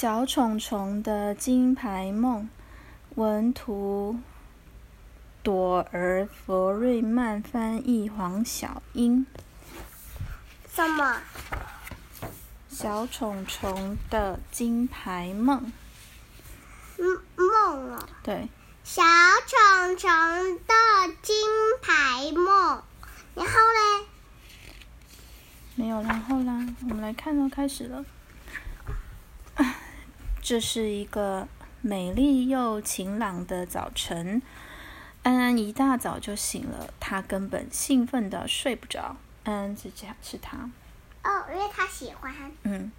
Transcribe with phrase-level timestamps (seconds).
[0.00, 2.48] 小虫虫的金牌梦，
[3.16, 4.20] 文图
[5.42, 9.26] 朵儿佛瑞曼翻译，黄小英。
[10.72, 11.20] 什么？
[12.68, 15.72] 小虫虫的金牌梦。
[16.98, 18.08] 嗯，梦哦。
[18.22, 18.48] 对。
[18.84, 19.02] 小
[19.48, 20.08] 虫虫
[20.58, 21.44] 的金
[21.82, 22.84] 牌梦，
[23.34, 24.06] 然后嘞？
[25.74, 28.04] 没有然后啦，我们来看哦，开始了。
[30.48, 31.46] 这是一个
[31.82, 34.40] 美丽又晴朗的早晨，
[35.22, 39.16] 安安一大早就醒了，他根本兴奋的睡不着。
[39.44, 40.70] 安安是这样是他。
[41.22, 42.32] 哦，因为他喜欢。
[42.62, 42.90] 嗯，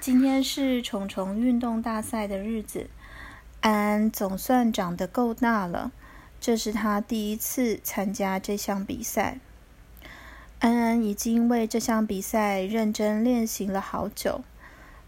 [0.00, 2.90] 今天是虫虫运动大赛的日子。
[3.60, 5.92] 安安总算长得够大了，
[6.40, 9.38] 这是他第一次参加这项比赛。
[10.58, 14.42] 安安已经为这项比赛认真练习了好久，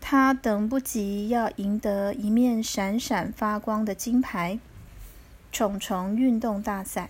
[0.06, 4.58] 他等不及要赢得一面闪闪发光的金牌——
[5.50, 7.08] 重重运动大赛。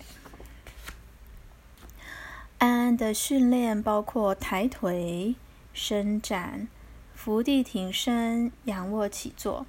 [2.59, 5.35] 安安的训练包括抬腿、
[5.73, 6.69] 伸展、
[7.17, 9.67] 伏地挺身、仰卧起坐。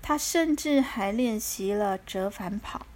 [0.00, 2.86] 他甚至还练习了折返跑。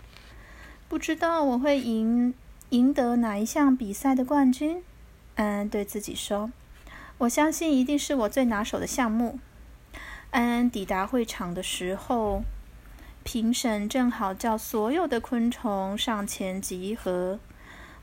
[0.89, 2.33] 不知道我会赢
[2.71, 4.83] 赢得哪一项比赛的冠军？
[5.37, 6.51] 安安对自己说
[7.19, 9.39] ：“我相信一定是我最拿手的项目。”
[10.31, 12.43] 安安抵达会场的时候，
[13.25, 17.39] 评审正好叫所有的昆虫上前集合，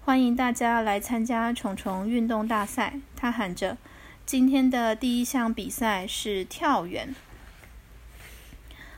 [0.04, 3.00] 欢迎大家来参加虫虫运动大赛。
[3.16, 3.78] 他喊着
[4.26, 7.14] ：“今天的第一项比赛是跳远。”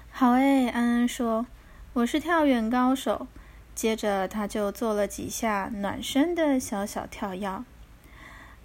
[0.09, 1.45] 好诶，安安说
[1.93, 3.27] ：“我是跳远高手。”
[3.75, 7.45] 接着，他就做了几下暖身的小小跳跃。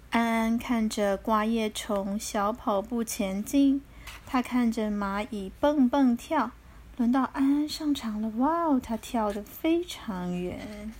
[0.09, 3.81] 安安看着瓜叶虫小跑步前进，
[4.25, 6.51] 他看着蚂蚁蹦蹦跳。
[6.97, 10.93] 轮到安安上场了，哇哦，他跳得非常远。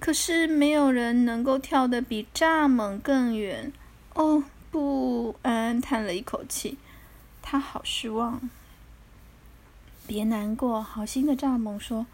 [0.00, 3.72] 可是，没有人能够跳得比蚱蜢更远。
[4.14, 4.42] 哦，
[4.72, 5.36] 不！
[5.42, 6.76] 安安叹了一口气。
[7.40, 8.50] 他好失望。
[10.06, 12.06] 别难过，好心的蚱蜢说：“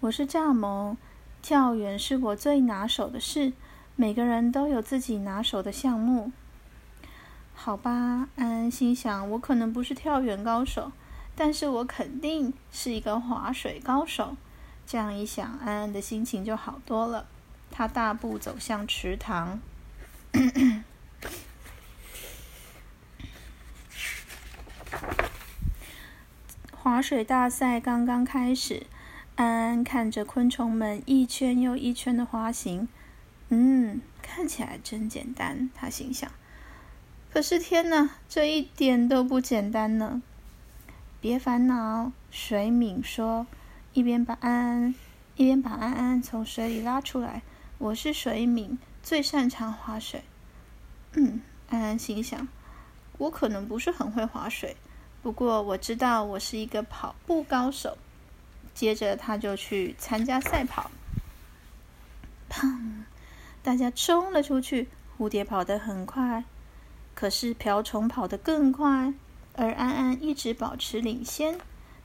[0.00, 0.96] 我是蚱蜢，
[1.42, 3.52] 跳远是我最拿手的事。
[3.96, 6.30] 每个人都有自己拿手的项目。”
[7.60, 10.92] 好吧，安安心想：“我可能不是跳远高手，
[11.34, 14.36] 但是我肯定是一个划水高手。”
[14.86, 17.26] 这样一想，安安的心情就好多了。
[17.70, 19.60] 他大步走向池塘。
[26.72, 28.86] 划水大赛刚刚开始，
[29.34, 32.88] 安安看着昆虫们一圈又一圈的滑行，
[33.50, 36.30] 嗯，看起来真简单，他心想。
[37.38, 40.20] 可是天哪，这一点都不简单呢！
[41.20, 43.46] 别烦恼，水敏说，
[43.92, 44.94] 一边把安安
[45.36, 47.42] 一边把安安从水里拉出来。
[47.78, 50.24] 我是水敏，最擅长划水。
[51.12, 51.40] 嗯，
[51.70, 52.48] 安安心想，
[53.18, 54.76] 我可能不是很会划水。
[55.22, 57.96] 不过我知道我是一个跑步高手。
[58.74, 60.90] 接着他就去参加赛跑。
[62.50, 63.04] 砰！
[63.62, 64.88] 大家冲了出去。
[65.16, 66.42] 蝴蝶跑得很快，
[67.18, 69.12] 可是瓢虫跑得更快，
[69.56, 71.58] 而安安一直保持领先。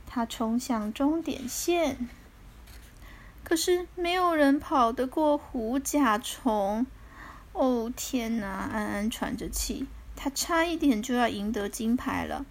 [0.07, 2.09] 他冲向终点线，
[3.43, 6.87] 可是没有人跑得过虎甲虫。
[7.51, 8.47] 哦天哪！
[8.47, 9.85] 安安喘着气，
[10.15, 12.43] 他差一点就要赢得金牌了。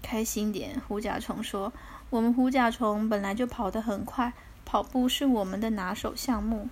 [0.00, 1.72] 开心点，虎甲虫说
[2.10, 4.32] ：“我们虎甲虫本来就跑得很快，
[4.64, 6.68] 跑步是我们的拿手项目。”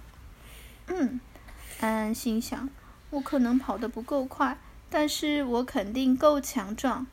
[0.87, 1.19] 嗯，
[1.81, 2.71] 安安心想
[3.11, 4.57] ：“我可能跑得不够快，
[4.89, 7.07] 但是我肯定够强壮。”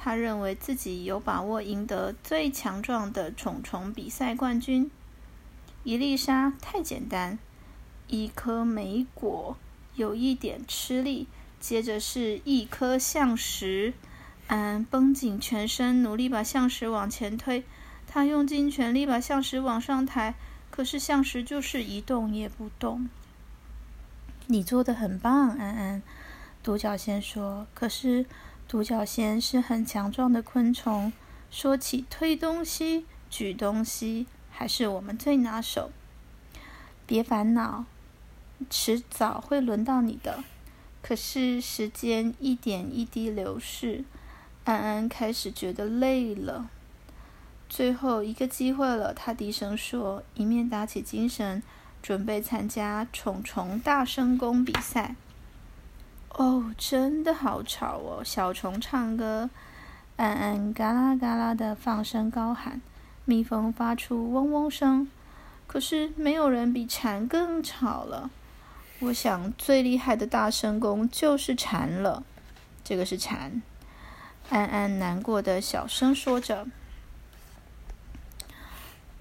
[0.00, 4.90] 他认为自己有把握赢得最强壮的虫虫比赛冠军。
[5.82, 7.38] 一粒沙太简单，
[8.06, 9.56] 一颗莓果
[9.96, 11.26] 有一点吃力，
[11.58, 13.92] 接着是一颗橡石。
[14.46, 17.64] 安绷紧全身，努力把橡石往前推。
[18.06, 20.34] 他用尽全力把橡石往上抬，
[20.70, 23.08] 可是橡石就是一动也不动。
[24.46, 26.02] 你做的很棒，安安。
[26.62, 28.26] 独角仙说：“可是
[28.66, 31.12] 独角仙是很强壮的昆虫，
[31.50, 35.90] 说起推东西、举东西，还是我们最拿手。”
[37.06, 37.86] 别烦恼，
[38.68, 40.44] 迟早会轮到你的。
[41.00, 44.04] 可是时间一点一滴流逝。
[44.64, 46.68] 安安开始觉得累了，
[47.70, 51.62] 最后一个机会了，他低声说，一面打起精神，
[52.02, 55.16] 准备参加虫虫大声功比赛。
[56.38, 58.22] 哦，真的好吵哦！
[58.22, 59.50] 小虫唱歌，
[60.14, 62.80] 安安嘎啦嘎啦的放声高喊，
[63.24, 65.08] 蜜蜂发出嗡嗡声。
[65.66, 68.30] 可是没有人比蝉更吵了。
[69.00, 72.22] 我想最厉害的大声公就是蝉了。
[72.84, 73.60] 这个是蝉。
[74.48, 76.68] 安安难过的小声说着：“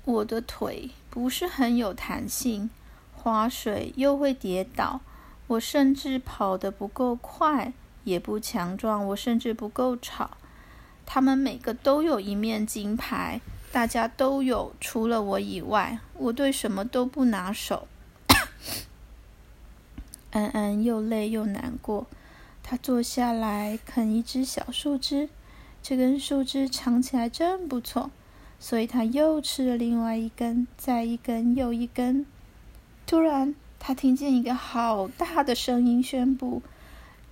[0.05, 2.69] 我的腿不是很有弹性，
[3.15, 5.01] 划水又会跌倒。
[5.47, 7.73] 我甚至跑得不够快，
[8.03, 9.05] 也不强壮。
[9.07, 10.37] 我甚至不够吵。
[11.05, 13.41] 他们每个都有一面金牌，
[13.71, 15.99] 大家都有，除了我以外。
[16.15, 17.87] 我对什么都不拿手。”
[20.31, 22.05] 安安又累又难过。
[22.61, 25.29] 他坐下来啃一只小树枝，
[25.81, 28.11] 这根树枝尝起来真不错，
[28.59, 32.25] 所以他又吃了另外一根，再一根又一根。
[33.05, 33.55] 突然，
[33.87, 36.61] 他听见一个好大的声音宣布：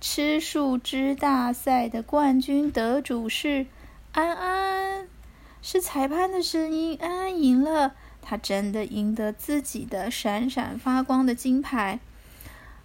[0.00, 3.66] 吃树枝大赛的冠军得主是
[4.12, 5.06] 安安，
[5.60, 6.96] 是裁判的声音。
[6.98, 12.00] 安安赢了，他真的赢得自己的闪闪发光的金牌。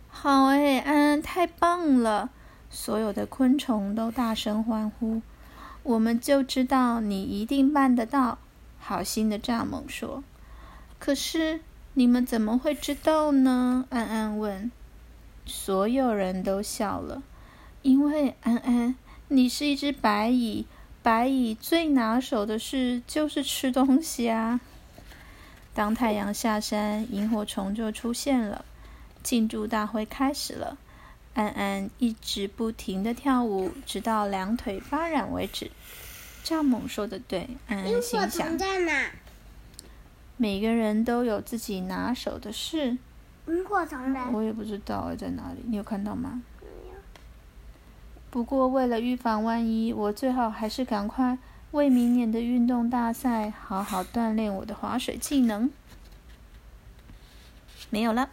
[0.10, 2.30] 好哎，安安太棒了！
[2.70, 5.22] 所有的昆虫都大声欢呼。
[5.84, 8.38] 我们就知道你一定办得到，
[8.82, 10.26] 好心的蚱蜢说。
[11.00, 11.62] 可是
[11.94, 13.86] 你们怎么会知道呢？
[13.90, 14.72] 安安问。
[15.46, 17.24] 所有人都笑了，
[17.82, 18.96] 因为安安，
[19.28, 20.66] 你是一只白蚁，
[21.02, 24.62] 白蚁最拿手的事就是吃东西啊。
[25.74, 28.64] 当太阳下山，萤火虫就出现了，
[29.24, 30.78] 庆祝大会开始了。
[31.34, 35.72] 安安一直不停的跳舞，直到两腿发软为止。
[36.46, 38.58] 蚱蜢说的对，安安心想。
[38.58, 39.12] 在哪？
[40.42, 42.98] 每个人都有自己拿手的事。
[43.46, 44.28] 萤火虫呢？
[44.34, 46.42] 我也不知道在哪里，你有看到吗？
[48.32, 51.38] 不过为了预防万一，我最好还是赶快
[51.70, 55.70] 为明年的运动大赛好好锻炼我的划水技能。
[57.92, 58.32] 没有了。